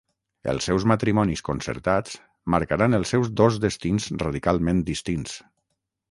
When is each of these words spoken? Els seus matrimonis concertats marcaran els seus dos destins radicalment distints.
Els 0.51 0.67
seus 0.67 0.85
matrimonis 0.91 1.41
concertats 1.49 2.15
marcaran 2.53 2.99
els 2.99 3.13
seus 3.15 3.29
dos 3.41 3.59
destins 3.67 4.07
radicalment 4.23 4.81
distints. 4.89 5.37